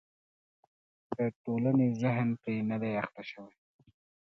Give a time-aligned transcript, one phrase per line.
[1.15, 3.55] د ټولنې ذهن پرې نه دی اخته شوی.